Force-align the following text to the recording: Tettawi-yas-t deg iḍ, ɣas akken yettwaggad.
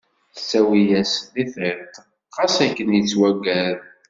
Tettawi-yas-t 0.35 1.23
deg 1.35 1.49
iḍ, 1.71 1.81
ɣas 2.37 2.55
akken 2.65 2.89
yettwaggad. 2.97 3.79